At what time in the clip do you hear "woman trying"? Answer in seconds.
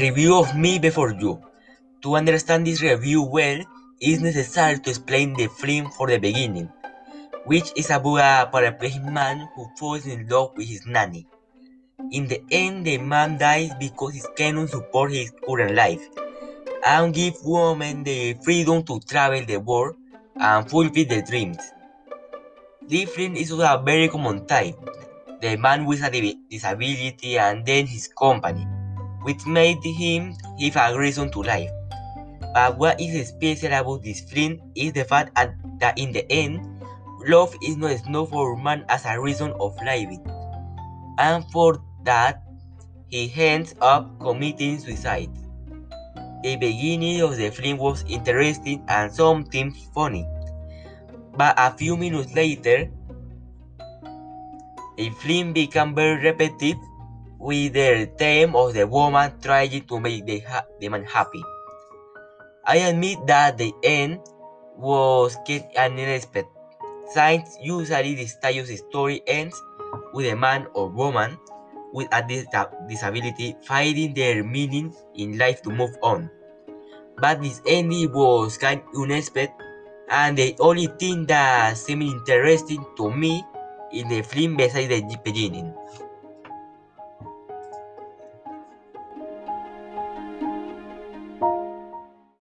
58.88-59.84